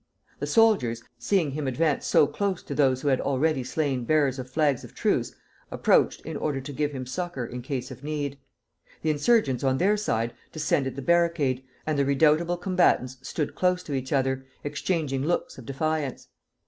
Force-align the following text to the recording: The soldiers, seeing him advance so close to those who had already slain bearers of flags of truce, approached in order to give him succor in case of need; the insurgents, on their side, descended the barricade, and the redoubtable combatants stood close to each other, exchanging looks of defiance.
The 0.39 0.47
soldiers, 0.47 1.03
seeing 1.19 1.51
him 1.51 1.67
advance 1.67 2.07
so 2.07 2.25
close 2.25 2.63
to 2.63 2.73
those 2.73 3.01
who 3.03 3.09
had 3.09 3.21
already 3.21 3.63
slain 3.63 4.03
bearers 4.03 4.39
of 4.39 4.49
flags 4.49 4.83
of 4.83 4.95
truce, 4.95 5.35
approached 5.69 6.21
in 6.21 6.35
order 6.35 6.59
to 6.59 6.73
give 6.73 6.91
him 6.91 7.05
succor 7.05 7.45
in 7.45 7.61
case 7.61 7.91
of 7.91 8.03
need; 8.03 8.39
the 9.03 9.11
insurgents, 9.11 9.63
on 9.63 9.77
their 9.77 9.97
side, 9.97 10.33
descended 10.51 10.95
the 10.95 11.03
barricade, 11.03 11.63
and 11.85 11.99
the 11.99 12.05
redoubtable 12.05 12.57
combatants 12.57 13.17
stood 13.21 13.53
close 13.53 13.83
to 13.83 13.93
each 13.93 14.11
other, 14.11 14.43
exchanging 14.63 15.23
looks 15.23 15.59
of 15.59 15.67
defiance. 15.67 16.29